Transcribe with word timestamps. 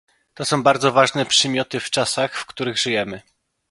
To 0.33 0.45
są 0.45 0.63
bardzo 0.63 0.91
ważne 0.91 1.25
przymioty 1.25 1.79
w 1.79 1.89
czasach, 1.89 2.35
w 2.37 2.45
których 2.45 2.77
żyjemy 2.77 3.21